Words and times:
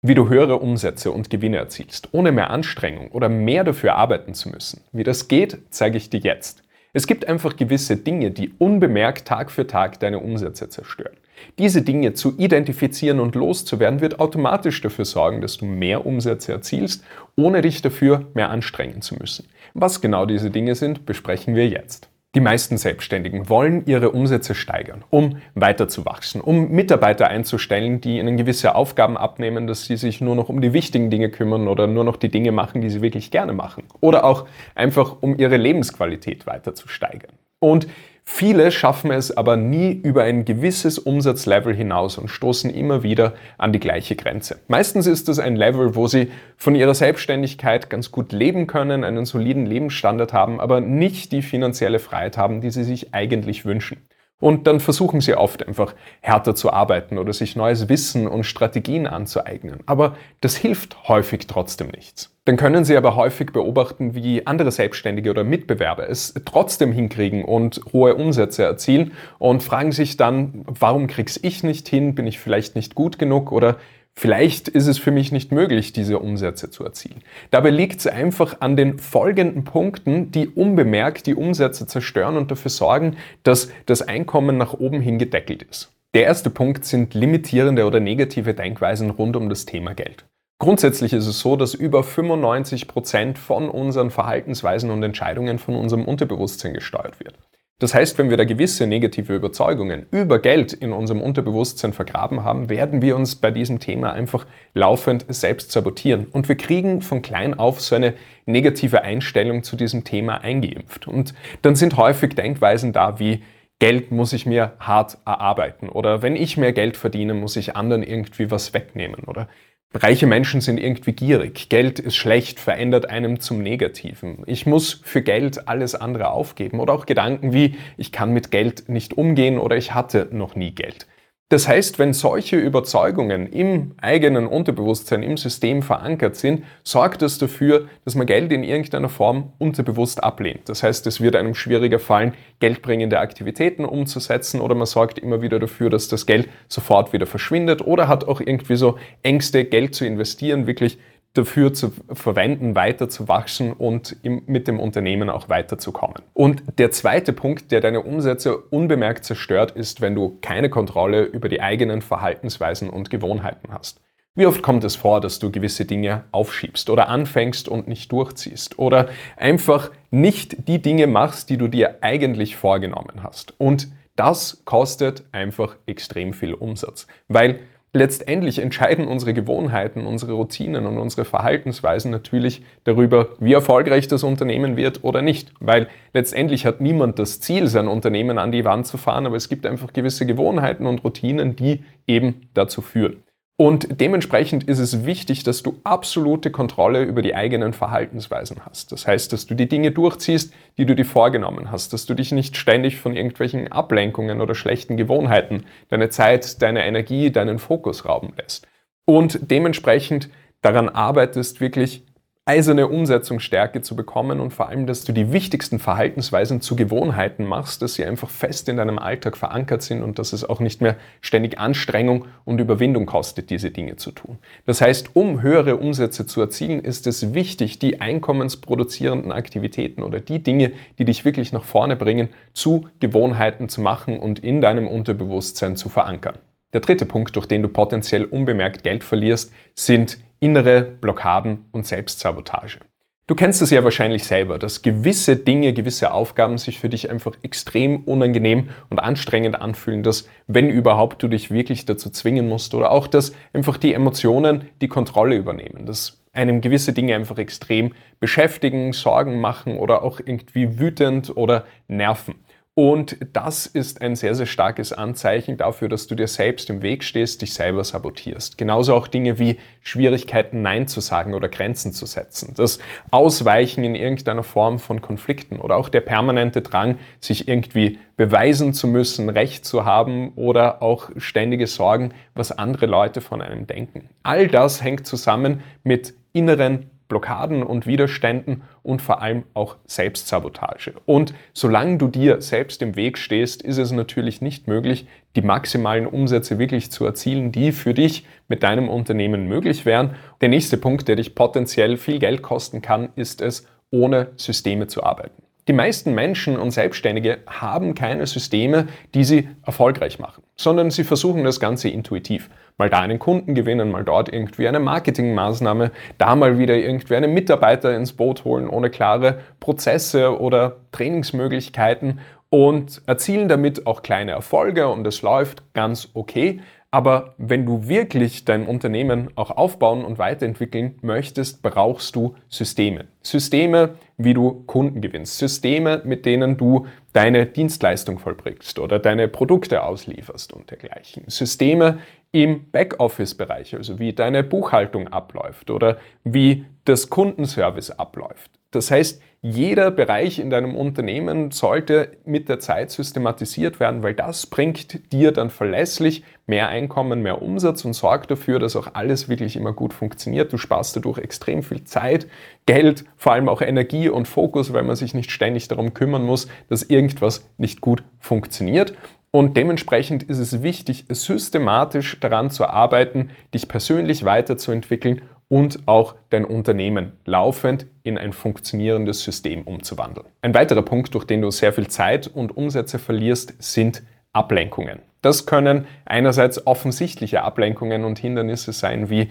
Wie 0.00 0.14
du 0.14 0.28
höhere 0.28 0.60
Umsätze 0.60 1.10
und 1.10 1.28
Gewinne 1.28 1.56
erzielst, 1.56 2.10
ohne 2.12 2.30
mehr 2.30 2.50
Anstrengung 2.50 3.10
oder 3.10 3.28
mehr 3.28 3.64
dafür 3.64 3.96
arbeiten 3.96 4.32
zu 4.32 4.48
müssen. 4.48 4.82
Wie 4.92 5.02
das 5.02 5.26
geht, 5.26 5.58
zeige 5.70 5.96
ich 5.96 6.08
dir 6.08 6.20
jetzt. 6.20 6.62
Es 6.92 7.08
gibt 7.08 7.26
einfach 7.26 7.56
gewisse 7.56 7.96
Dinge, 7.96 8.30
die 8.30 8.52
unbemerkt 8.58 9.26
Tag 9.26 9.50
für 9.50 9.66
Tag 9.66 9.98
deine 9.98 10.20
Umsätze 10.20 10.68
zerstören. 10.68 11.16
Diese 11.58 11.82
Dinge 11.82 12.14
zu 12.14 12.38
identifizieren 12.38 13.18
und 13.18 13.34
loszuwerden, 13.34 14.00
wird 14.00 14.20
automatisch 14.20 14.80
dafür 14.80 15.04
sorgen, 15.04 15.40
dass 15.40 15.56
du 15.58 15.64
mehr 15.64 16.06
Umsätze 16.06 16.52
erzielst, 16.52 17.02
ohne 17.36 17.60
dich 17.60 17.82
dafür 17.82 18.28
mehr 18.34 18.50
anstrengen 18.50 19.02
zu 19.02 19.16
müssen. 19.16 19.48
Was 19.74 20.00
genau 20.00 20.26
diese 20.26 20.50
Dinge 20.50 20.76
sind, 20.76 21.06
besprechen 21.06 21.56
wir 21.56 21.68
jetzt. 21.68 22.08
Die 22.34 22.40
meisten 22.40 22.76
Selbstständigen 22.76 23.48
wollen 23.48 23.86
ihre 23.86 24.10
Umsätze 24.10 24.54
steigern, 24.54 25.02
um 25.08 25.38
weiterzuwachsen, 25.54 26.42
um 26.42 26.68
Mitarbeiter 26.70 27.28
einzustellen, 27.28 28.02
die 28.02 28.18
ihnen 28.18 28.36
gewisse 28.36 28.74
Aufgaben 28.74 29.16
abnehmen, 29.16 29.66
dass 29.66 29.86
sie 29.86 29.96
sich 29.96 30.20
nur 30.20 30.36
noch 30.36 30.50
um 30.50 30.60
die 30.60 30.74
wichtigen 30.74 31.08
Dinge 31.08 31.30
kümmern 31.30 31.68
oder 31.68 31.86
nur 31.86 32.04
noch 32.04 32.16
die 32.16 32.28
Dinge 32.28 32.52
machen, 32.52 32.82
die 32.82 32.90
sie 32.90 33.00
wirklich 33.00 33.30
gerne 33.30 33.54
machen. 33.54 33.84
Oder 34.00 34.24
auch 34.24 34.46
einfach, 34.74 35.16
um 35.22 35.38
ihre 35.38 35.56
Lebensqualität 35.56 36.46
weiter 36.46 36.74
zu 36.74 36.86
steigern. 36.86 37.32
Und 37.60 37.88
Viele 38.30 38.70
schaffen 38.70 39.10
es 39.10 39.36
aber 39.36 39.56
nie 39.56 39.90
über 39.90 40.22
ein 40.22 40.44
gewisses 40.44 40.98
Umsatzlevel 40.98 41.74
hinaus 41.74 42.18
und 42.18 42.28
stoßen 42.28 42.70
immer 42.70 43.02
wieder 43.02 43.32
an 43.56 43.72
die 43.72 43.80
gleiche 43.80 44.16
Grenze. 44.16 44.60
Meistens 44.68 45.06
ist 45.06 45.30
es 45.30 45.38
ein 45.38 45.56
Level, 45.56 45.96
wo 45.96 46.06
sie 46.08 46.30
von 46.56 46.76
ihrer 46.76 46.94
Selbstständigkeit 46.94 47.88
ganz 47.88 48.12
gut 48.12 48.32
leben 48.32 48.66
können, 48.66 49.02
einen 49.02 49.24
soliden 49.24 49.64
Lebensstandard 49.64 50.34
haben, 50.34 50.60
aber 50.60 50.80
nicht 50.80 51.32
die 51.32 51.42
finanzielle 51.42 51.98
Freiheit 51.98 52.36
haben, 52.36 52.60
die 52.60 52.70
sie 52.70 52.84
sich 52.84 53.12
eigentlich 53.14 53.64
wünschen. 53.64 54.07
Und 54.40 54.68
dann 54.68 54.78
versuchen 54.78 55.20
sie 55.20 55.34
oft 55.34 55.66
einfach 55.66 55.94
härter 56.20 56.54
zu 56.54 56.72
arbeiten 56.72 57.18
oder 57.18 57.32
sich 57.32 57.56
neues 57.56 57.88
Wissen 57.88 58.28
und 58.28 58.44
Strategien 58.44 59.08
anzueignen. 59.08 59.80
Aber 59.86 60.16
das 60.40 60.56
hilft 60.56 61.08
häufig 61.08 61.48
trotzdem 61.48 61.88
nichts. 61.88 62.32
Dann 62.44 62.56
können 62.56 62.84
sie 62.84 62.96
aber 62.96 63.16
häufig 63.16 63.52
beobachten, 63.52 64.14
wie 64.14 64.46
andere 64.46 64.70
Selbstständige 64.70 65.30
oder 65.30 65.44
Mitbewerber 65.44 66.08
es 66.08 66.32
trotzdem 66.44 66.92
hinkriegen 66.92 67.44
und 67.44 67.80
hohe 67.92 68.14
Umsätze 68.14 68.62
erzielen 68.62 69.12
und 69.38 69.62
fragen 69.62 69.92
sich 69.92 70.16
dann, 70.16 70.64
warum 70.66 71.08
krieg's 71.08 71.38
ich 71.42 71.62
nicht 71.64 71.88
hin? 71.88 72.14
Bin 72.14 72.26
ich 72.26 72.38
vielleicht 72.38 72.76
nicht 72.76 72.94
gut 72.94 73.18
genug? 73.18 73.52
Oder 73.52 73.76
Vielleicht 74.18 74.66
ist 74.66 74.88
es 74.88 74.98
für 74.98 75.12
mich 75.12 75.30
nicht 75.30 75.52
möglich, 75.52 75.92
diese 75.92 76.18
Umsätze 76.18 76.70
zu 76.70 76.82
erzielen. 76.82 77.22
Dabei 77.52 77.70
liegt 77.70 78.00
es 78.00 78.08
einfach 78.08 78.56
an 78.58 78.74
den 78.74 78.98
folgenden 78.98 79.62
Punkten, 79.62 80.32
die 80.32 80.48
unbemerkt 80.48 81.28
die 81.28 81.36
Umsätze 81.36 81.86
zerstören 81.86 82.36
und 82.36 82.50
dafür 82.50 82.72
sorgen, 82.72 83.16
dass 83.44 83.70
das 83.86 84.02
Einkommen 84.02 84.58
nach 84.58 84.74
oben 84.74 85.00
hin 85.00 85.20
gedeckelt 85.20 85.62
ist. 85.62 85.92
Der 86.14 86.24
erste 86.24 86.50
Punkt 86.50 86.84
sind 86.84 87.14
limitierende 87.14 87.86
oder 87.86 88.00
negative 88.00 88.54
Denkweisen 88.54 89.10
rund 89.10 89.36
um 89.36 89.48
das 89.48 89.66
Thema 89.66 89.94
Geld. 89.94 90.24
Grundsätzlich 90.58 91.12
ist 91.12 91.28
es 91.28 91.38
so, 91.38 91.54
dass 91.54 91.74
über 91.74 92.02
95 92.02 92.88
Prozent 92.88 93.38
von 93.38 93.68
unseren 93.70 94.10
Verhaltensweisen 94.10 94.90
und 94.90 95.00
Entscheidungen 95.04 95.60
von 95.60 95.76
unserem 95.76 96.04
Unterbewusstsein 96.04 96.74
gesteuert 96.74 97.20
wird. 97.20 97.34
Das 97.80 97.94
heißt, 97.94 98.18
wenn 98.18 98.28
wir 98.28 98.36
da 98.36 98.44
gewisse 98.44 98.88
negative 98.88 99.36
Überzeugungen 99.36 100.06
über 100.10 100.40
Geld 100.40 100.72
in 100.72 100.92
unserem 100.92 101.20
Unterbewusstsein 101.20 101.92
vergraben 101.92 102.42
haben, 102.42 102.68
werden 102.68 103.02
wir 103.02 103.14
uns 103.14 103.36
bei 103.36 103.52
diesem 103.52 103.78
Thema 103.78 104.12
einfach 104.12 104.46
laufend 104.74 105.26
selbst 105.28 105.70
sabotieren. 105.70 106.26
Und 106.26 106.48
wir 106.48 106.56
kriegen 106.56 107.02
von 107.02 107.22
klein 107.22 107.54
auf 107.54 107.80
so 107.80 107.94
eine 107.94 108.14
negative 108.46 109.02
Einstellung 109.02 109.62
zu 109.62 109.76
diesem 109.76 110.02
Thema 110.02 110.38
eingeimpft. 110.38 111.06
Und 111.06 111.34
dann 111.62 111.76
sind 111.76 111.96
häufig 111.96 112.34
Denkweisen 112.34 112.92
da 112.92 113.20
wie, 113.20 113.42
Geld 113.80 114.10
muss 114.10 114.32
ich 114.32 114.44
mir 114.44 114.72
hart 114.80 115.18
erarbeiten 115.24 115.88
oder 115.88 116.20
wenn 116.20 116.34
ich 116.34 116.56
mehr 116.56 116.72
Geld 116.72 116.96
verdiene, 116.96 117.34
muss 117.34 117.54
ich 117.54 117.76
anderen 117.76 118.02
irgendwie 118.02 118.50
was 118.50 118.74
wegnehmen 118.74 119.22
oder 119.24 119.48
Reiche 119.94 120.26
Menschen 120.26 120.60
sind 120.60 120.78
irgendwie 120.78 121.12
gierig. 121.12 121.70
Geld 121.70 121.98
ist 121.98 122.14
schlecht, 122.14 122.60
verändert 122.60 123.08
einem 123.08 123.40
zum 123.40 123.62
Negativen. 123.62 124.42
Ich 124.44 124.66
muss 124.66 125.00
für 125.02 125.22
Geld 125.22 125.66
alles 125.66 125.94
andere 125.94 126.28
aufgeben. 126.28 126.78
Oder 126.80 126.92
auch 126.92 127.06
Gedanken 127.06 127.54
wie, 127.54 127.76
ich 127.96 128.12
kann 128.12 128.34
mit 128.34 128.50
Geld 128.50 128.90
nicht 128.90 129.14
umgehen 129.16 129.58
oder 129.58 129.78
ich 129.78 129.94
hatte 129.94 130.28
noch 130.30 130.54
nie 130.56 130.72
Geld. 130.72 131.06
Das 131.50 131.66
heißt, 131.66 131.98
wenn 131.98 132.12
solche 132.12 132.56
Überzeugungen 132.56 133.46
im 133.46 133.94
eigenen 133.96 134.46
Unterbewusstsein, 134.46 135.22
im 135.22 135.38
System 135.38 135.80
verankert 135.80 136.36
sind, 136.36 136.64
sorgt 136.84 137.22
das 137.22 137.38
dafür, 137.38 137.88
dass 138.04 138.14
man 138.14 138.26
Geld 138.26 138.52
in 138.52 138.62
irgendeiner 138.62 139.08
Form 139.08 139.54
unterbewusst 139.56 140.22
ablehnt. 140.22 140.68
Das 140.68 140.82
heißt, 140.82 141.06
es 141.06 141.22
wird 141.22 141.36
einem 141.36 141.54
schwieriger 141.54 142.00
fallen, 142.00 142.34
geldbringende 142.60 143.18
Aktivitäten 143.18 143.86
umzusetzen 143.86 144.60
oder 144.60 144.74
man 144.74 144.84
sorgt 144.84 145.18
immer 145.18 145.40
wieder 145.40 145.58
dafür, 145.58 145.88
dass 145.88 146.08
das 146.08 146.26
Geld 146.26 146.50
sofort 146.68 147.14
wieder 147.14 147.26
verschwindet 147.26 147.80
oder 147.80 148.08
hat 148.08 148.28
auch 148.28 148.42
irgendwie 148.42 148.76
so 148.76 148.98
Ängste, 149.22 149.64
Geld 149.64 149.94
zu 149.94 150.04
investieren, 150.04 150.66
wirklich 150.66 150.98
dafür 151.38 151.72
zu 151.72 151.92
verwenden, 152.12 152.74
weiter 152.74 153.08
zu 153.08 153.28
wachsen 153.28 153.72
und 153.72 154.16
im, 154.22 154.42
mit 154.46 154.68
dem 154.68 154.80
Unternehmen 154.80 155.30
auch 155.30 155.48
weiterzukommen. 155.48 156.22
Und 156.34 156.62
der 156.78 156.90
zweite 156.90 157.32
Punkt, 157.32 157.72
der 157.72 157.80
deine 157.80 158.02
Umsätze 158.02 158.58
unbemerkt 158.58 159.24
zerstört, 159.24 159.70
ist, 159.70 160.00
wenn 160.00 160.14
du 160.14 160.38
keine 160.42 160.68
Kontrolle 160.68 161.22
über 161.22 161.48
die 161.48 161.62
eigenen 161.62 162.02
Verhaltensweisen 162.02 162.90
und 162.90 163.08
Gewohnheiten 163.08 163.72
hast. 163.72 164.00
Wie 164.34 164.46
oft 164.46 164.62
kommt 164.62 164.84
es 164.84 164.94
vor, 164.94 165.20
dass 165.20 165.40
du 165.40 165.50
gewisse 165.50 165.84
Dinge 165.84 166.24
aufschiebst 166.30 166.90
oder 166.90 167.08
anfängst 167.08 167.68
und 167.68 167.88
nicht 167.88 168.12
durchziehst 168.12 168.78
oder 168.78 169.08
einfach 169.36 169.90
nicht 170.12 170.68
die 170.68 170.80
Dinge 170.80 171.08
machst, 171.08 171.50
die 171.50 171.56
du 171.56 171.66
dir 171.66 171.96
eigentlich 172.02 172.54
vorgenommen 172.54 173.22
hast? 173.24 173.54
Und 173.58 173.88
das 174.14 174.62
kostet 174.64 175.24
einfach 175.32 175.76
extrem 175.86 176.34
viel 176.34 176.54
Umsatz, 176.54 177.06
weil 177.26 177.60
letztendlich 177.98 178.60
entscheiden 178.60 179.06
unsere 179.06 179.34
Gewohnheiten, 179.34 180.06
unsere 180.06 180.32
Routinen 180.32 180.86
und 180.86 180.98
unsere 180.98 181.24
Verhaltensweisen 181.24 182.10
natürlich 182.10 182.62
darüber, 182.84 183.28
wie 183.40 183.52
erfolgreich 183.52 184.08
das 184.08 184.22
Unternehmen 184.22 184.76
wird 184.76 185.04
oder 185.04 185.20
nicht. 185.20 185.52
Weil 185.60 185.88
letztendlich 186.14 186.64
hat 186.64 186.80
niemand 186.80 187.18
das 187.18 187.40
Ziel, 187.40 187.66
sein 187.66 187.88
Unternehmen 187.88 188.38
an 188.38 188.52
die 188.52 188.64
Wand 188.64 188.86
zu 188.86 188.96
fahren, 188.96 189.26
aber 189.26 189.36
es 189.36 189.48
gibt 189.48 189.66
einfach 189.66 189.92
gewisse 189.92 190.24
Gewohnheiten 190.24 190.86
und 190.86 191.04
Routinen, 191.04 191.56
die 191.56 191.84
eben 192.06 192.48
dazu 192.54 192.80
führen. 192.80 193.22
Und 193.60 194.00
dementsprechend 194.00 194.62
ist 194.68 194.78
es 194.78 195.04
wichtig, 195.04 195.42
dass 195.42 195.64
du 195.64 195.80
absolute 195.82 196.52
Kontrolle 196.52 197.02
über 197.02 197.22
die 197.22 197.34
eigenen 197.34 197.72
Verhaltensweisen 197.72 198.64
hast. 198.64 198.92
Das 198.92 199.08
heißt, 199.08 199.32
dass 199.32 199.46
du 199.46 199.56
die 199.56 199.68
Dinge 199.68 199.90
durchziehst, 199.90 200.54
die 200.78 200.86
du 200.86 200.94
dir 200.94 201.04
vorgenommen 201.04 201.72
hast, 201.72 201.92
dass 201.92 202.06
du 202.06 202.14
dich 202.14 202.30
nicht 202.30 202.56
ständig 202.56 202.98
von 203.00 203.16
irgendwelchen 203.16 203.72
Ablenkungen 203.72 204.40
oder 204.40 204.54
schlechten 204.54 204.96
Gewohnheiten 204.96 205.64
deine 205.88 206.08
Zeit, 206.08 206.62
deine 206.62 206.86
Energie, 206.86 207.32
deinen 207.32 207.58
Fokus 207.58 208.04
rauben 208.04 208.32
lässt. 208.36 208.68
Und 209.04 209.50
dementsprechend 209.50 210.30
daran 210.60 210.88
arbeitest, 210.88 211.60
wirklich 211.60 212.04
eiserne 212.48 212.88
Umsetzungsstärke 212.88 213.82
zu 213.82 213.94
bekommen 213.94 214.40
und 214.40 214.54
vor 214.54 214.70
allem, 214.70 214.86
dass 214.86 215.04
du 215.04 215.12
die 215.12 215.32
wichtigsten 215.34 215.78
Verhaltensweisen 215.78 216.62
zu 216.62 216.76
Gewohnheiten 216.76 217.44
machst, 217.44 217.82
dass 217.82 217.94
sie 217.94 218.06
einfach 218.06 218.30
fest 218.30 218.70
in 218.70 218.78
deinem 218.78 218.98
Alltag 218.98 219.36
verankert 219.36 219.82
sind 219.82 220.02
und 220.02 220.18
dass 220.18 220.32
es 220.32 220.48
auch 220.48 220.58
nicht 220.58 220.80
mehr 220.80 220.96
ständig 221.20 221.58
Anstrengung 221.58 222.24
und 222.46 222.58
Überwindung 222.58 223.04
kostet, 223.04 223.50
diese 223.50 223.70
Dinge 223.70 223.96
zu 223.96 224.12
tun. 224.12 224.38
Das 224.64 224.80
heißt, 224.80 225.10
um 225.14 225.42
höhere 225.42 225.76
Umsätze 225.76 226.24
zu 226.24 226.40
erzielen, 226.40 226.80
ist 226.80 227.06
es 227.06 227.34
wichtig, 227.34 227.80
die 227.80 228.00
einkommensproduzierenden 228.00 229.30
Aktivitäten 229.30 230.02
oder 230.02 230.18
die 230.18 230.42
Dinge, 230.42 230.72
die 230.98 231.04
dich 231.04 231.26
wirklich 231.26 231.52
nach 231.52 231.64
vorne 231.64 231.96
bringen, 231.96 232.30
zu 232.54 232.88
Gewohnheiten 232.98 233.68
zu 233.68 233.82
machen 233.82 234.18
und 234.18 234.38
in 234.38 234.62
deinem 234.62 234.88
Unterbewusstsein 234.88 235.76
zu 235.76 235.90
verankern. 235.90 236.38
Der 236.72 236.80
dritte 236.80 237.04
Punkt, 237.04 237.36
durch 237.36 237.46
den 237.46 237.62
du 237.62 237.68
potenziell 237.68 238.24
unbemerkt 238.24 238.84
Geld 238.84 239.04
verlierst, 239.04 239.52
sind 239.74 240.18
innere 240.40 240.82
Blockaden 240.82 241.66
und 241.72 241.86
Selbstsabotage. 241.86 242.80
Du 243.28 243.34
kennst 243.34 243.60
es 243.60 243.68
ja 243.68 243.84
wahrscheinlich 243.84 244.24
selber, 244.24 244.58
dass 244.58 244.80
gewisse 244.80 245.36
Dinge, 245.36 245.74
gewisse 245.74 246.12
Aufgaben 246.12 246.56
sich 246.56 246.80
für 246.80 246.88
dich 246.88 247.10
einfach 247.10 247.32
extrem 247.42 248.04
unangenehm 248.04 248.70
und 248.88 249.00
anstrengend 249.00 249.60
anfühlen, 249.60 250.02
dass 250.02 250.26
wenn 250.46 250.70
überhaupt 250.70 251.22
du 251.22 251.28
dich 251.28 251.50
wirklich 251.50 251.84
dazu 251.84 252.08
zwingen 252.08 252.48
musst 252.48 252.74
oder 252.74 252.90
auch, 252.90 253.06
dass 253.06 253.34
einfach 253.52 253.76
die 253.76 253.92
Emotionen 253.92 254.64
die 254.80 254.88
Kontrolle 254.88 255.36
übernehmen, 255.36 255.84
dass 255.84 256.24
einem 256.32 256.62
gewisse 256.62 256.94
Dinge 256.94 257.14
einfach 257.14 257.36
extrem 257.36 257.92
beschäftigen, 258.18 258.94
Sorgen 258.94 259.40
machen 259.40 259.76
oder 259.76 260.02
auch 260.02 260.20
irgendwie 260.24 260.78
wütend 260.78 261.36
oder 261.36 261.66
nerven. 261.86 262.36
Und 262.78 263.16
das 263.32 263.66
ist 263.66 264.02
ein 264.02 264.14
sehr, 264.14 264.36
sehr 264.36 264.46
starkes 264.46 264.92
Anzeichen 264.92 265.56
dafür, 265.56 265.88
dass 265.88 266.06
du 266.06 266.14
dir 266.14 266.28
selbst 266.28 266.70
im 266.70 266.80
Weg 266.80 267.02
stehst, 267.02 267.42
dich 267.42 267.52
selber 267.52 267.82
sabotierst. 267.82 268.56
Genauso 268.56 268.94
auch 268.94 269.08
Dinge 269.08 269.40
wie 269.40 269.58
Schwierigkeiten 269.82 270.62
Nein 270.62 270.86
zu 270.86 271.00
sagen 271.00 271.34
oder 271.34 271.48
Grenzen 271.48 271.92
zu 271.92 272.06
setzen. 272.06 272.54
Das 272.56 272.78
Ausweichen 273.10 273.82
in 273.82 273.96
irgendeiner 273.96 274.44
Form 274.44 274.78
von 274.78 275.02
Konflikten 275.02 275.58
oder 275.58 275.74
auch 275.74 275.88
der 275.88 276.02
permanente 276.02 276.62
Drang, 276.62 276.98
sich 277.18 277.48
irgendwie 277.48 277.98
beweisen 278.16 278.72
zu 278.72 278.86
müssen, 278.86 279.28
Recht 279.28 279.64
zu 279.64 279.84
haben 279.84 280.34
oder 280.36 280.80
auch 280.80 281.10
ständige 281.16 281.66
Sorgen, 281.66 282.14
was 282.34 282.52
andere 282.52 282.86
Leute 282.86 283.20
von 283.20 283.42
einem 283.42 283.66
denken. 283.66 284.08
All 284.22 284.46
das 284.46 284.84
hängt 284.84 285.04
zusammen 285.04 285.64
mit 285.82 286.14
inneren 286.32 286.88
Blockaden 287.08 287.62
und 287.62 287.86
Widerständen 287.86 288.62
und 288.82 289.02
vor 289.02 289.22
allem 289.22 289.44
auch 289.54 289.76
Selbstsabotage. 289.86 290.94
Und 291.06 291.34
solange 291.52 291.96
du 291.98 292.08
dir 292.08 292.40
selbst 292.40 292.82
im 292.82 292.96
Weg 292.96 293.18
stehst, 293.18 293.62
ist 293.62 293.78
es 293.78 293.90
natürlich 293.90 294.40
nicht 294.40 294.68
möglich, 294.68 295.06
die 295.34 295.42
maximalen 295.42 296.06
Umsätze 296.06 296.58
wirklich 296.58 296.90
zu 296.90 297.04
erzielen, 297.04 297.50
die 297.50 297.72
für 297.72 297.94
dich 297.94 298.26
mit 298.48 298.62
deinem 298.62 298.88
Unternehmen 298.88 299.48
möglich 299.48 299.86
wären. 299.86 300.14
Der 300.40 300.48
nächste 300.48 300.76
Punkt, 300.76 301.08
der 301.08 301.16
dich 301.16 301.34
potenziell 301.34 301.96
viel 301.96 302.18
Geld 302.18 302.42
kosten 302.42 302.82
kann, 302.82 303.08
ist 303.16 303.40
es, 303.40 303.66
ohne 303.90 304.28
Systeme 304.36 304.86
zu 304.86 305.02
arbeiten. 305.02 305.47
Die 305.68 305.74
meisten 305.74 306.14
Menschen 306.14 306.58
und 306.58 306.70
Selbstständige 306.70 307.40
haben 307.46 307.94
keine 307.94 308.26
Systeme, 308.26 308.86
die 309.14 309.22
sie 309.22 309.50
erfolgreich 309.66 310.18
machen, 310.18 310.42
sondern 310.56 310.90
sie 310.90 311.04
versuchen 311.04 311.44
das 311.44 311.60
Ganze 311.60 311.90
intuitiv. 311.90 312.48
Mal 312.78 312.88
da 312.88 313.00
einen 313.00 313.18
Kunden 313.18 313.54
gewinnen, 313.54 313.90
mal 313.90 314.02
dort 314.02 314.32
irgendwie 314.32 314.66
eine 314.66 314.80
Marketingmaßnahme, 314.80 315.90
da 316.16 316.36
mal 316.36 316.58
wieder 316.58 316.74
irgendwie 316.74 317.16
einen 317.16 317.34
Mitarbeiter 317.34 317.94
ins 317.94 318.14
Boot 318.14 318.46
holen 318.46 318.66
ohne 318.66 318.88
klare 318.88 319.40
Prozesse 319.60 320.40
oder 320.40 320.76
Trainingsmöglichkeiten 320.92 322.20
und 322.48 323.02
erzielen 323.04 323.48
damit 323.48 323.86
auch 323.86 324.00
kleine 324.00 324.30
Erfolge 324.30 324.88
und 324.88 325.06
es 325.06 325.20
läuft 325.20 325.74
ganz 325.74 326.08
okay. 326.14 326.60
Aber 326.90 327.34
wenn 327.36 327.66
du 327.66 327.86
wirklich 327.86 328.46
dein 328.46 328.66
Unternehmen 328.66 329.30
auch 329.34 329.50
aufbauen 329.50 330.06
und 330.06 330.18
weiterentwickeln 330.18 330.98
möchtest, 331.02 331.60
brauchst 331.60 332.16
du 332.16 332.34
Systeme. 332.48 333.08
Systeme, 333.20 333.96
wie 334.16 334.32
du 334.32 334.64
Kunden 334.64 335.02
gewinnst. 335.02 335.36
Systeme, 335.36 336.00
mit 336.04 336.24
denen 336.24 336.56
du 336.56 336.86
deine 337.12 337.44
Dienstleistung 337.44 338.18
vollbringst 338.18 338.78
oder 338.78 338.98
deine 338.98 339.28
Produkte 339.28 339.82
auslieferst 339.82 340.54
und 340.54 340.70
dergleichen. 340.70 341.24
Systeme 341.26 341.98
im 342.32 342.70
Backoffice-Bereich, 342.70 343.74
also 343.74 343.98
wie 343.98 344.14
deine 344.14 344.42
Buchhaltung 344.42 345.08
abläuft 345.08 345.70
oder 345.70 345.98
wie 346.24 346.64
das 346.84 347.10
Kundenservice 347.10 347.90
abläuft. 347.90 348.57
Das 348.70 348.90
heißt, 348.90 349.22
jeder 349.40 349.92
Bereich 349.92 350.40
in 350.40 350.50
deinem 350.50 350.74
Unternehmen 350.74 351.52
sollte 351.52 352.18
mit 352.24 352.48
der 352.48 352.58
Zeit 352.58 352.90
systematisiert 352.90 353.78
werden, 353.78 354.02
weil 354.02 354.14
das 354.14 354.46
bringt 354.46 355.12
dir 355.12 355.30
dann 355.30 355.50
verlässlich 355.50 356.24
mehr 356.46 356.68
Einkommen, 356.68 357.22
mehr 357.22 357.40
Umsatz 357.40 357.84
und 357.84 357.92
sorgt 357.92 358.32
dafür, 358.32 358.58
dass 358.58 358.74
auch 358.74 358.94
alles 358.94 359.28
wirklich 359.28 359.54
immer 359.54 359.72
gut 359.72 359.92
funktioniert. 359.92 360.52
Du 360.52 360.58
sparst 360.58 360.96
dadurch 360.96 361.18
extrem 361.18 361.62
viel 361.62 361.84
Zeit, 361.84 362.26
Geld, 362.66 363.04
vor 363.16 363.32
allem 363.32 363.48
auch 363.48 363.62
Energie 363.62 364.08
und 364.08 364.26
Fokus, 364.26 364.72
weil 364.72 364.82
man 364.82 364.96
sich 364.96 365.14
nicht 365.14 365.30
ständig 365.30 365.68
darum 365.68 365.94
kümmern 365.94 366.24
muss, 366.24 366.48
dass 366.68 366.82
irgendwas 366.82 367.48
nicht 367.58 367.80
gut 367.80 368.02
funktioniert. 368.18 368.94
Und 369.30 369.56
dementsprechend 369.56 370.24
ist 370.24 370.38
es 370.38 370.62
wichtig, 370.62 371.04
systematisch 371.10 372.18
daran 372.18 372.50
zu 372.50 372.66
arbeiten, 372.66 373.30
dich 373.54 373.68
persönlich 373.68 374.24
weiterzuentwickeln 374.24 375.22
und 375.48 375.80
auch 375.86 376.14
dein 376.30 376.44
Unternehmen 376.44 377.12
laufend 377.24 377.86
in 378.02 378.18
ein 378.18 378.32
funktionierendes 378.32 379.22
System 379.22 379.62
umzuwandeln. 379.62 380.26
Ein 380.42 380.54
weiterer 380.54 380.82
Punkt, 380.82 381.14
durch 381.14 381.24
den 381.24 381.42
du 381.42 381.50
sehr 381.50 381.72
viel 381.72 381.88
Zeit 381.88 382.26
und 382.28 382.56
Umsätze 382.56 382.98
verlierst, 382.98 383.54
sind 383.58 384.02
Ablenkungen. 384.32 385.00
Das 385.22 385.46
können 385.46 385.86
einerseits 386.04 386.66
offensichtliche 386.66 387.42
Ablenkungen 387.42 388.04
und 388.04 388.18
Hindernisse 388.18 388.72
sein, 388.72 389.10
wie 389.10 389.28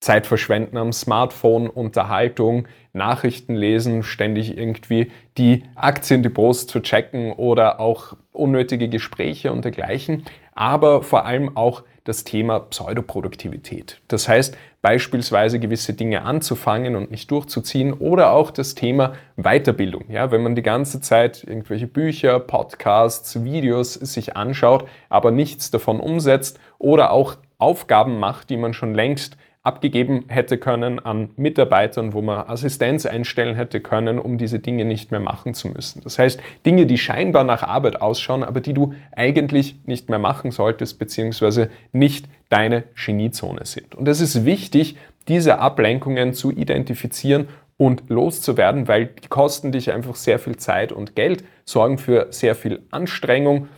Zeit 0.00 0.26
verschwenden 0.26 0.76
am 0.76 0.92
Smartphone, 0.92 1.68
Unterhaltung, 1.68 2.68
Nachrichten 2.92 3.54
lesen, 3.54 4.02
ständig 4.02 4.56
irgendwie 4.56 5.10
die 5.38 5.64
Aktiendepots 5.74 6.66
zu 6.66 6.80
checken 6.80 7.32
oder 7.32 7.80
auch 7.80 8.16
unnötige 8.32 8.88
Gespräche 8.88 9.52
und 9.52 9.64
dergleichen, 9.64 10.24
aber 10.54 11.02
vor 11.02 11.24
allem 11.24 11.56
auch 11.56 11.82
das 12.06 12.24
Thema 12.24 12.60
Pseudoproduktivität. 12.60 14.00
Das 14.08 14.28
heißt, 14.28 14.56
beispielsweise 14.80 15.58
gewisse 15.58 15.92
Dinge 15.92 16.22
anzufangen 16.22 16.94
und 16.94 17.10
nicht 17.10 17.30
durchzuziehen 17.30 17.92
oder 17.92 18.30
auch 18.30 18.50
das 18.50 18.74
Thema 18.74 19.14
Weiterbildung. 19.36 20.04
Ja, 20.08 20.30
wenn 20.30 20.42
man 20.42 20.54
die 20.54 20.62
ganze 20.62 21.00
Zeit 21.00 21.44
irgendwelche 21.44 21.88
Bücher, 21.88 22.38
Podcasts, 22.38 23.42
Videos 23.42 23.94
sich 23.94 24.36
anschaut, 24.36 24.88
aber 25.08 25.32
nichts 25.32 25.70
davon 25.70 25.98
umsetzt 25.98 26.60
oder 26.78 27.10
auch 27.10 27.36
Aufgaben 27.58 28.18
macht, 28.18 28.50
die 28.50 28.56
man 28.56 28.74
schon 28.74 28.94
längst 28.94 29.36
abgegeben 29.66 30.24
hätte 30.28 30.58
können 30.58 31.00
an 31.00 31.30
Mitarbeitern, 31.36 32.12
wo 32.12 32.22
man 32.22 32.48
Assistenz 32.48 33.04
einstellen 33.04 33.56
hätte 33.56 33.80
können, 33.80 34.18
um 34.18 34.38
diese 34.38 34.60
Dinge 34.60 34.84
nicht 34.84 35.10
mehr 35.10 35.20
machen 35.20 35.54
zu 35.54 35.68
müssen. 35.68 36.02
Das 36.04 36.18
heißt, 36.18 36.40
Dinge, 36.64 36.86
die 36.86 36.98
scheinbar 36.98 37.42
nach 37.42 37.62
Arbeit 37.64 38.00
ausschauen, 38.00 38.44
aber 38.44 38.60
die 38.60 38.74
du 38.74 38.94
eigentlich 39.14 39.76
nicht 39.84 40.08
mehr 40.08 40.20
machen 40.20 40.52
solltest, 40.52 40.98
beziehungsweise 40.98 41.68
nicht 41.92 42.28
deine 42.48 42.84
Geniezone 42.94 43.66
sind. 43.66 43.96
Und 43.96 44.06
es 44.06 44.20
ist 44.20 44.44
wichtig, 44.44 44.96
diese 45.26 45.58
Ablenkungen 45.58 46.32
zu 46.32 46.52
identifizieren 46.52 47.48
und 47.76 48.08
loszuwerden, 48.08 48.86
weil 48.86 49.06
die 49.06 49.28
kosten 49.28 49.72
dich 49.72 49.92
einfach 49.92 50.14
sehr 50.14 50.38
viel 50.38 50.56
Zeit 50.56 50.92
und 50.92 51.16
Geld, 51.16 51.44
sorgen 51.64 51.98
für 51.98 52.28
sehr 52.30 52.54
viel 52.54 52.82
Anstrengung 52.90 53.68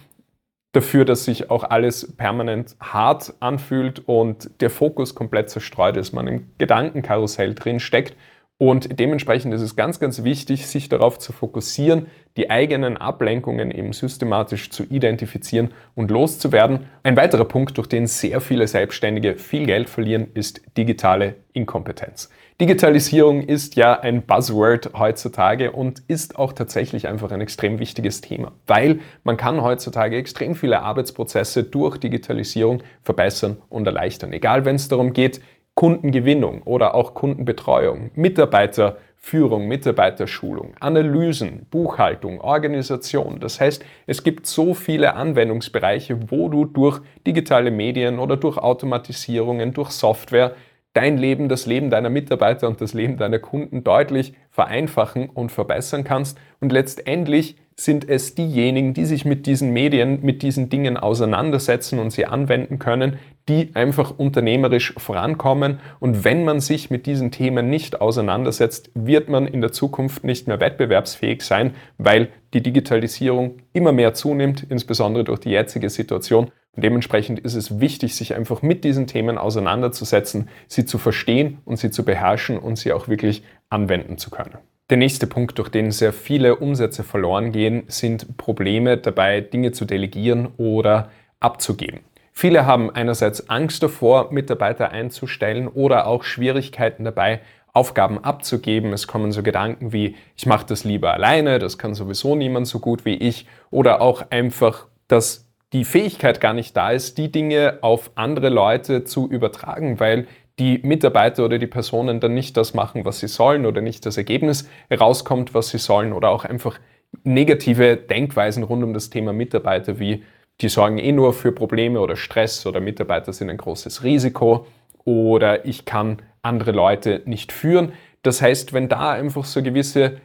dafür, 0.72 1.04
dass 1.04 1.24
sich 1.24 1.50
auch 1.50 1.64
alles 1.64 2.16
permanent 2.16 2.76
hart 2.80 3.34
anfühlt 3.40 4.06
und 4.06 4.50
der 4.60 4.70
Fokus 4.70 5.14
komplett 5.14 5.50
zerstreut 5.50 5.96
ist, 5.96 6.12
man 6.12 6.28
im 6.28 6.50
Gedankenkarussell 6.58 7.54
drin 7.54 7.80
steckt. 7.80 8.14
Und 8.60 8.98
dementsprechend 8.98 9.54
ist 9.54 9.60
es 9.60 9.76
ganz, 9.76 10.00
ganz 10.00 10.24
wichtig, 10.24 10.66
sich 10.66 10.88
darauf 10.88 11.20
zu 11.20 11.32
fokussieren, 11.32 12.08
die 12.36 12.50
eigenen 12.50 12.96
Ablenkungen 12.96 13.70
eben 13.70 13.92
systematisch 13.92 14.70
zu 14.70 14.82
identifizieren 14.82 15.70
und 15.94 16.10
loszuwerden. 16.10 16.86
Ein 17.04 17.16
weiterer 17.16 17.44
Punkt, 17.44 17.78
durch 17.78 17.86
den 17.86 18.08
sehr 18.08 18.40
viele 18.40 18.66
Selbstständige 18.66 19.36
viel 19.36 19.64
Geld 19.66 19.88
verlieren, 19.88 20.26
ist 20.34 20.60
digitale 20.76 21.36
Inkompetenz. 21.52 22.30
Digitalisierung 22.60 23.42
ist 23.42 23.76
ja 23.76 24.00
ein 24.00 24.22
Buzzword 24.22 24.90
heutzutage 24.98 25.70
und 25.70 26.02
ist 26.08 26.36
auch 26.36 26.52
tatsächlich 26.52 27.06
einfach 27.06 27.30
ein 27.30 27.40
extrem 27.40 27.78
wichtiges 27.78 28.20
Thema, 28.20 28.50
weil 28.66 28.98
man 29.22 29.36
kann 29.36 29.62
heutzutage 29.62 30.16
extrem 30.16 30.56
viele 30.56 30.82
Arbeitsprozesse 30.82 31.62
durch 31.62 31.98
Digitalisierung 31.98 32.82
verbessern 33.02 33.58
und 33.68 33.86
erleichtern. 33.86 34.32
Egal, 34.32 34.64
wenn 34.64 34.74
es 34.74 34.88
darum 34.88 35.12
geht, 35.12 35.40
Kundengewinnung 35.78 36.62
oder 36.64 36.96
auch 36.96 37.14
Kundenbetreuung, 37.14 38.10
Mitarbeiterführung, 38.16 39.68
Mitarbeiterschulung, 39.68 40.72
Analysen, 40.80 41.66
Buchhaltung, 41.70 42.40
Organisation. 42.40 43.38
Das 43.38 43.60
heißt, 43.60 43.84
es 44.08 44.24
gibt 44.24 44.46
so 44.46 44.74
viele 44.74 45.14
Anwendungsbereiche, 45.14 46.32
wo 46.32 46.48
du 46.48 46.64
durch 46.64 47.00
digitale 47.24 47.70
Medien 47.70 48.18
oder 48.18 48.36
durch 48.36 48.58
Automatisierungen, 48.58 49.72
durch 49.72 49.90
Software 49.90 50.56
dein 50.98 51.16
Leben, 51.16 51.48
das 51.48 51.64
Leben 51.64 51.90
deiner 51.90 52.10
Mitarbeiter 52.10 52.66
und 52.66 52.80
das 52.80 52.92
Leben 52.92 53.18
deiner 53.18 53.38
Kunden 53.38 53.84
deutlich 53.84 54.32
vereinfachen 54.50 55.30
und 55.30 55.52
verbessern 55.52 56.02
kannst. 56.02 56.36
Und 56.58 56.72
letztendlich 56.72 57.54
sind 57.76 58.08
es 58.08 58.34
diejenigen, 58.34 58.94
die 58.94 59.04
sich 59.04 59.24
mit 59.24 59.46
diesen 59.46 59.72
Medien, 59.72 60.18
mit 60.22 60.42
diesen 60.42 60.70
Dingen 60.70 60.96
auseinandersetzen 60.96 62.00
und 62.00 62.10
sie 62.10 62.26
anwenden 62.26 62.80
können, 62.80 63.20
die 63.48 63.70
einfach 63.74 64.18
unternehmerisch 64.18 64.92
vorankommen. 64.96 65.78
Und 66.00 66.24
wenn 66.24 66.42
man 66.42 66.58
sich 66.58 66.90
mit 66.90 67.06
diesen 67.06 67.30
Themen 67.30 67.70
nicht 67.70 68.00
auseinandersetzt, 68.00 68.90
wird 68.94 69.28
man 69.28 69.46
in 69.46 69.60
der 69.60 69.70
Zukunft 69.70 70.24
nicht 70.24 70.48
mehr 70.48 70.58
wettbewerbsfähig 70.58 71.42
sein, 71.42 71.74
weil 71.96 72.30
die 72.54 72.62
Digitalisierung 72.64 73.58
immer 73.72 73.92
mehr 73.92 74.14
zunimmt, 74.14 74.66
insbesondere 74.68 75.22
durch 75.22 75.38
die 75.38 75.50
jetzige 75.50 75.90
Situation. 75.90 76.50
Und 76.74 76.84
dementsprechend 76.84 77.40
ist 77.40 77.54
es 77.54 77.80
wichtig, 77.80 78.14
sich 78.14 78.34
einfach 78.34 78.62
mit 78.62 78.84
diesen 78.84 79.06
Themen 79.06 79.38
auseinanderzusetzen, 79.38 80.48
sie 80.68 80.84
zu 80.84 80.98
verstehen 80.98 81.58
und 81.64 81.76
sie 81.78 81.90
zu 81.90 82.04
beherrschen 82.04 82.58
und 82.58 82.76
sie 82.76 82.92
auch 82.92 83.08
wirklich 83.08 83.42
anwenden 83.68 84.18
zu 84.18 84.30
können. 84.30 84.58
Der 84.90 84.96
nächste 84.96 85.26
Punkt, 85.26 85.58
durch 85.58 85.68
den 85.68 85.90
sehr 85.90 86.12
viele 86.14 86.56
Umsätze 86.56 87.04
verloren 87.04 87.52
gehen, 87.52 87.82
sind 87.88 88.38
Probleme 88.38 88.96
dabei, 88.96 89.40
Dinge 89.42 89.72
zu 89.72 89.84
delegieren 89.84 90.48
oder 90.56 91.10
abzugeben. 91.40 92.00
Viele 92.32 92.66
haben 92.66 92.88
einerseits 92.90 93.50
Angst 93.50 93.82
davor, 93.82 94.32
Mitarbeiter 94.32 94.90
einzustellen 94.90 95.66
oder 95.66 96.06
auch 96.06 96.22
Schwierigkeiten 96.22 97.04
dabei, 97.04 97.40
Aufgaben 97.72 98.22
abzugeben. 98.22 98.92
Es 98.92 99.08
kommen 99.08 99.32
so 99.32 99.42
Gedanken 99.42 99.92
wie, 99.92 100.14
ich 100.36 100.46
mache 100.46 100.64
das 100.64 100.84
lieber 100.84 101.12
alleine, 101.12 101.58
das 101.58 101.78
kann 101.78 101.94
sowieso 101.94 102.36
niemand 102.36 102.66
so 102.68 102.78
gut 102.78 103.04
wie 103.04 103.14
ich. 103.14 103.46
Oder 103.70 104.00
auch 104.00 104.30
einfach, 104.30 104.86
dass 105.08 105.47
die 105.72 105.84
Fähigkeit 105.84 106.40
gar 106.40 106.54
nicht 106.54 106.76
da 106.76 106.90
ist, 106.90 107.18
die 107.18 107.30
Dinge 107.30 107.78
auf 107.82 108.10
andere 108.14 108.48
Leute 108.48 109.04
zu 109.04 109.28
übertragen, 109.28 110.00
weil 110.00 110.26
die 110.58 110.80
Mitarbeiter 110.82 111.44
oder 111.44 111.58
die 111.58 111.66
Personen 111.66 112.20
dann 112.20 112.34
nicht 112.34 112.56
das 112.56 112.74
machen, 112.74 113.04
was 113.04 113.20
sie 113.20 113.28
sollen 113.28 113.66
oder 113.66 113.80
nicht 113.80 114.04
das 114.06 114.16
Ergebnis 114.16 114.68
herauskommt, 114.88 115.54
was 115.54 115.68
sie 115.68 115.78
sollen 115.78 116.12
oder 116.12 116.30
auch 116.30 116.44
einfach 116.44 116.80
negative 117.22 117.96
Denkweisen 117.96 118.64
rund 118.64 118.82
um 118.82 118.92
das 118.92 119.10
Thema 119.10 119.32
Mitarbeiter 119.32 119.98
wie 119.98 120.24
die 120.60 120.68
sorgen 120.68 120.98
eh 120.98 121.12
nur 121.12 121.34
für 121.34 121.52
Probleme 121.52 122.00
oder 122.00 122.16
Stress 122.16 122.66
oder 122.66 122.80
Mitarbeiter 122.80 123.32
sind 123.32 123.48
ein 123.48 123.58
großes 123.58 124.02
Risiko 124.02 124.66
oder 125.04 125.64
ich 125.64 125.84
kann 125.84 126.20
andere 126.42 126.72
Leute 126.72 127.22
nicht 127.26 127.52
führen. 127.52 127.92
Das 128.22 128.42
heißt, 128.42 128.72
wenn 128.72 128.88
da 128.88 129.12
einfach 129.12 129.44
so 129.44 129.62
gewisse 129.62 130.20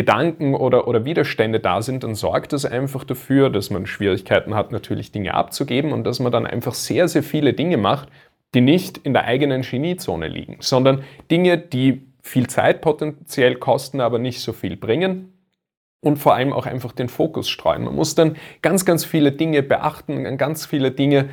Gedanken 0.00 0.54
oder, 0.54 0.88
oder 0.88 1.04
Widerstände 1.04 1.60
da 1.60 1.82
sind, 1.82 2.04
dann 2.04 2.14
sorgt 2.14 2.54
das 2.54 2.64
einfach 2.64 3.04
dafür, 3.04 3.50
dass 3.50 3.68
man 3.68 3.84
Schwierigkeiten 3.84 4.54
hat, 4.54 4.72
natürlich 4.72 5.12
Dinge 5.12 5.34
abzugeben 5.34 5.92
und 5.92 6.04
dass 6.04 6.20
man 6.20 6.32
dann 6.32 6.46
einfach 6.46 6.72
sehr, 6.72 7.06
sehr 7.06 7.22
viele 7.22 7.52
Dinge 7.52 7.76
macht, 7.76 8.08
die 8.54 8.62
nicht 8.62 8.96
in 8.96 9.12
der 9.12 9.24
eigenen 9.24 9.60
Geniezone 9.60 10.28
liegen, 10.28 10.56
sondern 10.60 11.04
Dinge, 11.30 11.58
die 11.58 12.00
viel 12.22 12.46
Zeit 12.46 12.80
potenziell 12.80 13.56
kosten, 13.56 14.00
aber 14.00 14.18
nicht 14.18 14.40
so 14.40 14.54
viel 14.54 14.74
bringen 14.74 15.34
und 16.00 16.16
vor 16.16 16.34
allem 16.34 16.54
auch 16.54 16.64
einfach 16.64 16.92
den 16.92 17.10
Fokus 17.10 17.50
streuen. 17.50 17.84
Man 17.84 17.94
muss 17.94 18.14
dann 18.14 18.36
ganz, 18.62 18.86
ganz 18.86 19.04
viele 19.04 19.32
Dinge 19.32 19.62
beachten, 19.62 20.38
ganz 20.38 20.64
viele 20.64 20.92
Dinge 20.92 21.28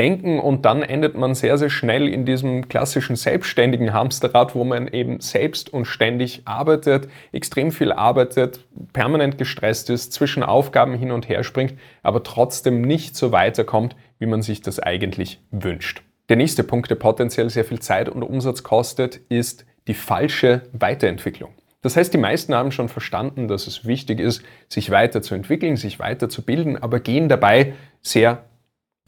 denken 0.00 0.40
und 0.40 0.64
dann 0.64 0.82
endet 0.82 1.14
man 1.14 1.34
sehr, 1.34 1.58
sehr 1.58 1.68
schnell 1.68 2.08
in 2.08 2.24
diesem 2.24 2.68
klassischen 2.68 3.16
selbstständigen 3.16 3.92
Hamsterrad, 3.92 4.54
wo 4.54 4.64
man 4.64 4.88
eben 4.88 5.20
selbst 5.20 5.70
und 5.70 5.84
ständig 5.84 6.40
arbeitet, 6.46 7.08
extrem 7.32 7.70
viel 7.70 7.92
arbeitet, 7.92 8.64
permanent 8.94 9.36
gestresst 9.36 9.90
ist, 9.90 10.14
zwischen 10.14 10.42
Aufgaben 10.42 10.94
hin 10.94 11.10
und 11.10 11.28
her 11.28 11.44
springt, 11.44 11.74
aber 12.02 12.22
trotzdem 12.22 12.80
nicht 12.80 13.14
so 13.14 13.30
weiterkommt, 13.30 13.94
wie 14.18 14.24
man 14.24 14.40
sich 14.40 14.62
das 14.62 14.80
eigentlich 14.80 15.38
wünscht. 15.50 16.02
Der 16.30 16.38
nächste 16.38 16.64
Punkt, 16.64 16.90
der 16.90 16.94
potenziell 16.94 17.50
sehr 17.50 17.66
viel 17.66 17.80
Zeit 17.80 18.08
und 18.08 18.22
Umsatz 18.22 18.62
kostet, 18.62 19.20
ist 19.28 19.66
die 19.86 19.94
falsche 19.94 20.62
Weiterentwicklung. 20.72 21.50
Das 21.82 21.96
heißt, 21.96 22.14
die 22.14 22.18
meisten 22.18 22.54
haben 22.54 22.72
schon 22.72 22.88
verstanden, 22.88 23.48
dass 23.48 23.66
es 23.66 23.84
wichtig 23.84 24.18
ist, 24.18 24.42
sich 24.68 24.90
weiterzuentwickeln, 24.90 25.76
sich 25.76 25.98
weiterzubilden, 25.98 26.82
aber 26.82 27.00
gehen 27.00 27.28
dabei 27.28 27.74
sehr 28.00 28.44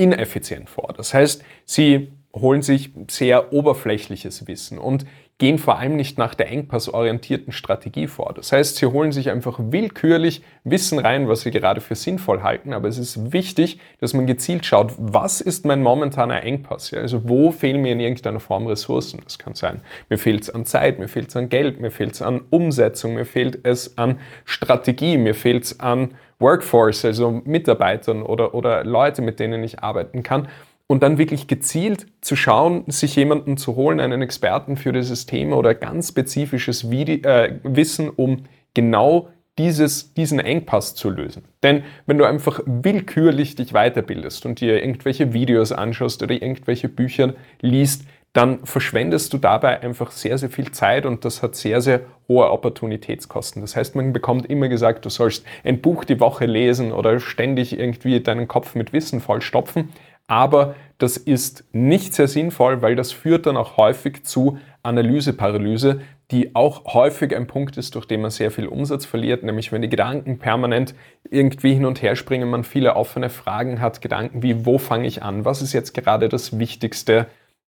ineffizient 0.02 0.68
vor. 0.68 0.92
Das 0.96 1.14
heißt, 1.14 1.44
sie 1.64 2.12
holen 2.34 2.62
sich 2.62 2.90
sehr 3.08 3.52
oberflächliches 3.52 4.46
Wissen 4.46 4.78
und 4.78 5.04
gehen 5.42 5.58
vor 5.58 5.80
allem 5.80 5.96
nicht 5.96 6.18
nach 6.18 6.36
der 6.36 6.52
engpassorientierten 6.52 7.52
Strategie 7.52 8.06
vor. 8.06 8.32
Das 8.32 8.52
heißt, 8.52 8.76
sie 8.76 8.86
holen 8.86 9.10
sich 9.10 9.28
einfach 9.28 9.58
willkürlich 9.58 10.44
Wissen 10.62 11.00
rein, 11.00 11.26
was 11.26 11.40
sie 11.40 11.50
gerade 11.50 11.80
für 11.80 11.96
sinnvoll 11.96 12.44
halten, 12.44 12.72
aber 12.72 12.86
es 12.86 12.96
ist 12.96 13.32
wichtig, 13.32 13.80
dass 13.98 14.14
man 14.14 14.28
gezielt 14.28 14.64
schaut, 14.64 14.92
was 14.98 15.40
ist 15.40 15.66
mein 15.66 15.82
momentaner 15.82 16.44
Engpass? 16.44 16.92
Ja, 16.92 17.00
also 17.00 17.28
wo 17.28 17.50
fehlen 17.50 17.82
mir 17.82 17.90
in 17.90 17.98
irgendeiner 17.98 18.38
Form 18.38 18.68
Ressourcen? 18.68 19.18
Das 19.24 19.36
kann 19.36 19.56
sein, 19.56 19.80
mir 20.08 20.16
fehlt 20.16 20.42
es 20.42 20.50
an 20.50 20.64
Zeit, 20.64 21.00
mir 21.00 21.08
fehlt 21.08 21.30
es 21.30 21.34
an 21.34 21.48
Geld, 21.48 21.80
mir 21.80 21.90
fehlt 21.90 22.12
es 22.12 22.22
an 22.22 22.42
Umsetzung, 22.50 23.14
mir 23.14 23.26
fehlt 23.26 23.66
es 23.66 23.98
an 23.98 24.20
Strategie, 24.44 25.18
mir 25.18 25.34
fehlt 25.34 25.64
es 25.64 25.80
an 25.80 26.14
Workforce, 26.38 27.04
also 27.04 27.42
Mitarbeitern 27.44 28.22
oder, 28.22 28.54
oder 28.54 28.84
Leute, 28.84 29.22
mit 29.22 29.40
denen 29.40 29.64
ich 29.64 29.80
arbeiten 29.80 30.22
kann 30.22 30.46
und 30.92 31.02
dann 31.02 31.16
wirklich 31.16 31.46
gezielt 31.46 32.06
zu 32.20 32.36
schauen, 32.36 32.84
sich 32.86 33.16
jemanden 33.16 33.56
zu 33.56 33.76
holen, 33.76 33.98
einen 33.98 34.20
Experten 34.20 34.76
für 34.76 34.92
dieses 34.92 35.24
Thema 35.24 35.56
oder 35.56 35.74
ganz 35.74 36.08
spezifisches 36.08 36.84
äh, 36.84 37.54
Wissen, 37.62 38.10
um 38.10 38.44
genau 38.74 39.30
dieses, 39.56 40.12
diesen 40.12 40.38
Engpass 40.38 40.94
zu 40.94 41.08
lösen. 41.08 41.44
Denn 41.62 41.84
wenn 42.04 42.18
du 42.18 42.26
einfach 42.26 42.60
willkürlich 42.66 43.54
dich 43.54 43.72
weiterbildest 43.72 44.44
und 44.44 44.60
dir 44.60 44.82
irgendwelche 44.82 45.32
Videos 45.32 45.72
anschaust 45.72 46.22
oder 46.22 46.34
irgendwelche 46.34 46.90
Bücher 46.90 47.32
liest, 47.62 48.04
dann 48.34 48.64
verschwendest 48.64 49.32
du 49.32 49.38
dabei 49.38 49.80
einfach 49.80 50.10
sehr, 50.10 50.36
sehr 50.36 50.50
viel 50.50 50.72
Zeit 50.72 51.06
und 51.06 51.24
das 51.24 51.42
hat 51.42 51.54
sehr, 51.54 51.80
sehr 51.80 52.02
hohe 52.28 52.50
Opportunitätskosten. 52.50 53.62
Das 53.62 53.76
heißt, 53.76 53.94
man 53.94 54.12
bekommt 54.12 54.46
immer 54.46 54.68
gesagt, 54.68 55.06
du 55.06 55.10
sollst 55.10 55.46
ein 55.64 55.80
Buch 55.80 56.04
die 56.04 56.20
Woche 56.20 56.44
lesen 56.44 56.92
oder 56.92 57.18
ständig 57.18 57.78
irgendwie 57.78 58.20
deinen 58.20 58.46
Kopf 58.46 58.74
mit 58.74 58.92
Wissen 58.92 59.20
vollstopfen 59.20 59.90
aber 60.26 60.74
das 60.98 61.16
ist 61.16 61.64
nicht 61.72 62.14
sehr 62.14 62.28
sinnvoll, 62.28 62.80
weil 62.80 62.96
das 62.96 63.12
führt 63.12 63.46
dann 63.46 63.56
auch 63.56 63.76
häufig 63.76 64.24
zu 64.24 64.58
Analyseparalyse, 64.82 66.00
die 66.30 66.54
auch 66.54 66.94
häufig 66.94 67.36
ein 67.36 67.46
Punkt 67.46 67.76
ist, 67.76 67.94
durch 67.94 68.06
den 68.06 68.22
man 68.22 68.30
sehr 68.30 68.50
viel 68.50 68.66
Umsatz 68.66 69.04
verliert, 69.04 69.42
nämlich 69.42 69.70
wenn 69.72 69.82
die 69.82 69.88
Gedanken 69.88 70.38
permanent 70.38 70.94
irgendwie 71.30 71.74
hin 71.74 71.84
und 71.84 72.00
her 72.02 72.16
springen, 72.16 72.48
man 72.48 72.64
viele 72.64 72.96
offene 72.96 73.28
Fragen 73.28 73.80
hat, 73.80 74.00
Gedanken 74.00 74.42
wie, 74.42 74.64
wo 74.64 74.78
fange 74.78 75.06
ich 75.06 75.22
an, 75.22 75.44
was 75.44 75.60
ist 75.60 75.72
jetzt 75.72 75.92
gerade 75.92 76.28
das 76.28 76.58
Wichtigste, 76.58 77.26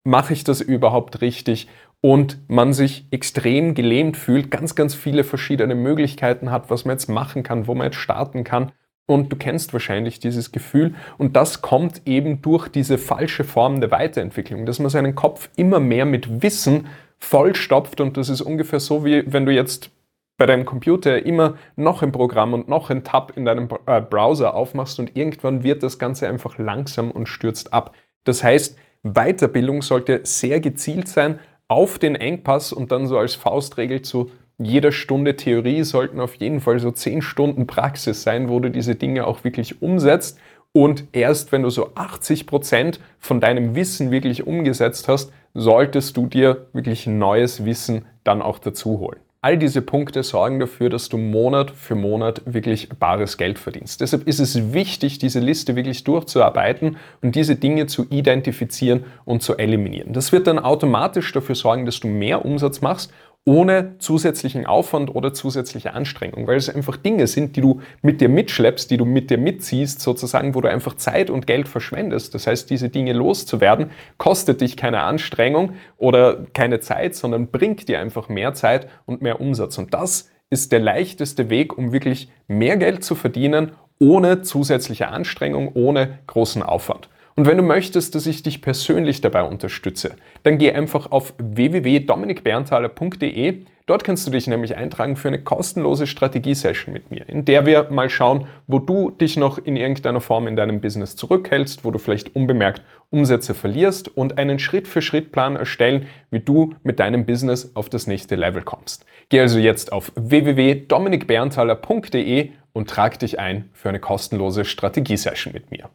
mache 0.04 0.34
ich 0.34 0.44
das 0.44 0.62
überhaupt 0.62 1.22
richtig? 1.22 1.68
Und 2.02 2.38
man 2.50 2.74
sich 2.74 3.08
extrem 3.12 3.74
gelähmt 3.74 4.18
fühlt, 4.18 4.52
ganz, 4.52 4.76
ganz 4.76 4.94
viele 4.94 5.24
verschiedene 5.24 5.74
Möglichkeiten 5.74 6.52
hat, 6.52 6.70
was 6.70 6.84
man 6.84 6.96
jetzt 6.96 7.08
machen 7.08 7.44
kann, 7.44 7.66
wo 7.68 7.74
man 7.74 7.86
jetzt 7.86 7.96
starten 7.96 8.44
kann 8.44 8.74
und 9.06 9.32
du 9.32 9.36
kennst 9.36 9.74
wahrscheinlich 9.74 10.20
dieses 10.20 10.52
Gefühl 10.52 10.96
und 11.18 11.36
das 11.36 11.62
kommt 11.62 12.02
eben 12.06 12.42
durch 12.42 12.70
diese 12.70 12.98
falsche 12.98 13.44
Form 13.44 13.82
der 13.82 13.92
Weiterentwicklung, 13.92 14.66
dass 14.66 14.80
man 14.80 14.90
seinen 14.90 15.16
Kopf 15.16 15.50
immer 15.56 15.80
mehr 15.80 16.06
mit 16.06 16.42
Wissen 16.42 16.88
vollstopft 17.20 18.02
und 18.02 18.18
das 18.18 18.30
ist 18.30 18.42
ungefähr 18.42 18.80
so, 18.80 19.06
wie 19.06 19.24
wenn 19.32 19.46
du 19.46 19.52
jetzt 19.52 19.92
bei 20.38 20.46
deinem 20.46 20.66
Computer 20.66 21.26
immer 21.26 21.58
noch 21.76 22.02
ein 22.02 22.12
Programm 22.12 22.54
und 22.54 22.68
noch 22.68 22.90
ein 22.90 23.04
Tab 23.04 23.38
in 23.38 23.46
deinem 23.46 23.70
äh, 23.86 24.02
Browser 24.02 24.56
aufmachst 24.56 25.00
und 25.00 25.16
irgendwann 25.16 25.64
wird 25.64 25.84
das 25.84 26.00
Ganze 26.00 26.28
einfach 26.28 26.58
langsam 26.58 27.12
und 27.12 27.28
stürzt 27.28 27.72
ab. 27.72 27.96
Das 28.24 28.44
heißt, 28.44 28.78
Weiterbildung 29.04 29.82
sollte 29.82 30.22
sehr 30.24 30.60
gezielt 30.60 31.08
sein 31.08 31.40
auf 31.68 32.00
den 32.00 32.16
Engpass 32.16 32.74
und 32.74 32.92
dann 32.92 33.08
so 33.08 33.18
als 33.18 33.36
Faustregel 33.36 34.02
zu 34.02 34.32
jeder 34.58 34.92
Stunde 34.92 35.36
Theorie 35.36 35.84
sollten 35.84 36.20
auf 36.20 36.36
jeden 36.36 36.62
Fall 36.62 36.80
so 36.80 36.92
10 36.92 37.22
Stunden 37.22 37.68
Praxis 37.68 38.24
sein, 38.24 38.50
wo 38.50 38.60
du 38.60 38.70
diese 38.70 38.96
Dinge 38.96 39.26
auch 39.26 39.44
wirklich 39.44 39.82
umsetzt. 39.82 40.40
Und 40.72 41.06
erst 41.12 41.52
wenn 41.52 41.64
du 41.64 41.70
so 41.70 41.92
80 41.96 42.48
Prozent 42.48 43.00
von 43.20 43.40
deinem 43.40 43.76
Wissen 43.76 44.12
wirklich 44.12 44.48
umgesetzt 44.48 45.08
hast, 45.08 45.32
solltest 45.54 46.18
du 46.18 46.26
dir 46.28 46.68
wirklich 46.74 47.06
neues 47.06 47.66
Wissen 47.66 48.06
dann 48.24 48.42
auch 48.42 48.60
dazu 48.60 49.00
holen. 49.00 49.20
All 49.42 49.58
diese 49.58 49.82
Punkte 49.82 50.24
sorgen 50.24 50.60
dafür, 50.62 50.90
dass 50.90 51.10
du 51.10 51.18
Monat 51.18 51.70
für 51.72 51.96
Monat 51.96 52.42
wirklich 52.46 52.88
bares 52.88 53.38
Geld 53.38 53.60
verdienst. 53.60 54.00
Deshalb 54.00 54.26
ist 54.26 54.40
es 54.40 54.72
wichtig, 54.72 55.20
diese 55.20 55.42
Liste 55.42 55.76
wirklich 55.76 56.06
durchzuarbeiten 56.06 56.96
und 57.22 57.36
diese 57.36 57.58
Dinge 57.58 57.88
zu 57.88 58.08
identifizieren 58.10 59.04
und 59.26 59.44
zu 59.44 59.58
eliminieren. 59.58 60.14
Das 60.14 60.32
wird 60.32 60.48
dann 60.48 60.60
automatisch 60.60 61.30
dafür 61.34 61.56
sorgen, 61.56 61.86
dass 61.86 62.00
du 62.00 62.08
mehr 62.08 62.46
Umsatz 62.46 62.80
machst 62.80 63.12
ohne 63.46 63.98
zusätzlichen 64.00 64.66
Aufwand 64.66 65.14
oder 65.14 65.34
zusätzliche 65.34 65.94
Anstrengung, 65.94 66.48
weil 66.48 66.56
es 66.56 66.70
einfach 66.70 66.96
Dinge 66.96 67.28
sind, 67.28 67.58
die 67.58 67.62
du 67.62 67.82
mit 68.02 68.22
dir 68.22 68.30
mitschleppst, 68.30 68.90
die 68.90 68.96
du 68.96 69.04
mit 69.04 69.30
dir 69.30 69.38
mitziehst, 69.38 70.00
sozusagen, 70.00 70.56
wo 70.56 70.62
du 70.62 70.70
einfach 70.70 70.96
Zeit 70.96 71.30
und 71.30 71.46
Geld 71.46 71.68
verschwendest. 71.68 72.34
Das 72.34 72.48
heißt, 72.48 72.70
diese 72.70 72.88
Dinge 72.90 73.12
loszuwerden, 73.12 73.92
kostet 74.18 74.62
dich 74.62 74.78
keine 74.78 75.02
Anstrengung 75.02 75.74
oder 75.98 76.46
keine 76.54 76.80
Zeit, 76.80 77.16
sondern 77.16 77.48
bringt 77.48 77.90
dir 77.90 78.00
einfach 78.00 78.30
mehr 78.30 78.54
Zeit 78.54 78.88
und 79.06 79.22
mehr 79.22 79.42
Umsatz. 79.42 79.78
Und 79.78 79.94
das 79.94 80.30
ist 80.50 80.72
der 80.72 80.80
leichteste 80.80 81.50
Weg, 81.50 81.78
um 81.78 81.92
wirklich 81.92 82.30
mehr 82.48 82.78
Geld 82.78 83.04
zu 83.04 83.16
verdienen, 83.16 83.74
ohne 84.00 84.42
zusätzliche 84.42 85.10
Anstrengung, 85.10 85.72
ohne 85.74 86.20
großen 86.28 86.64
Aufwand. 86.64 87.10
Und 87.36 87.48
wenn 87.48 87.58
du 87.58 87.64
möchtest, 87.64 88.14
dass 88.16 88.28
ich 88.28 88.44
dich 88.44 88.62
persönlich 88.62 89.20
dabei 89.22 89.42
unterstütze, 89.44 90.16
dann 90.44 90.60
geh 90.60 90.72
einfach 90.72 91.12
auf 91.12 91.34
www.dominikberntaler.de. 91.38 93.66
Dort 93.86 94.06
kannst 94.06 94.26
du 94.26 94.32
dich 94.32 94.48
nämlich 94.48 94.78
eintragen 94.78 95.18
für 95.18 95.28
eine 95.28 95.44
kostenlose 95.44 96.08
Strategie-Session 96.08 96.94
mit 96.94 97.12
mir, 97.12 97.28
in 97.28 97.44
der 97.44 97.66
wir 97.66 97.90
mal 97.90 98.10
schauen, 98.10 98.48
wo 98.68 98.80
du 98.80 99.10
dich 99.10 99.36
noch 99.36 99.58
in 99.58 99.76
irgendeiner 99.76 100.22
Form 100.22 100.48
in 100.48 100.56
deinem 100.56 100.80
Business 100.80 101.18
zurückhältst, 101.18 101.84
wo 101.84 101.92
du 101.92 102.00
vielleicht 102.00 102.34
unbemerkt 102.36 102.82
Umsätze 103.10 103.54
verlierst 103.54 104.08
und 104.16 104.38
einen 104.38 104.60
Schritt-für-Schritt-Plan 104.60 105.58
erstellen, 105.58 106.08
wie 106.32 106.40
du 106.40 106.76
mit 106.84 107.00
deinem 107.00 107.26
Business 107.26 107.76
auf 107.76 107.90
das 107.90 108.08
nächste 108.08 108.36
Level 108.36 108.62
kommst. 108.62 109.06
Geh 109.28 109.42
also 109.42 109.60
jetzt 109.60 109.92
auf 109.92 110.14
www.dominikberntaler.de 110.16 112.52
und 112.72 112.90
trag 112.90 113.20
dich 113.20 113.38
ein 113.40 113.70
für 113.74 113.90
eine 113.90 114.00
kostenlose 114.00 114.64
Strategie-Session 114.66 115.52
mit 115.52 115.72
mir. 115.72 115.90